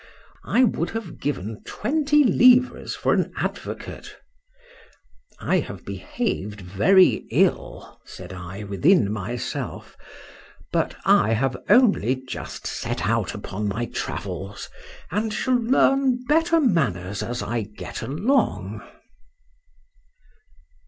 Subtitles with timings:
[0.43, 8.63] —I would have given twenty livres for an advocate.—I have behaved very ill, said I
[8.63, 9.95] within myself;
[10.73, 14.69] but I have only just set out upon my travels;
[15.11, 18.81] and shall learn better manners as I get along.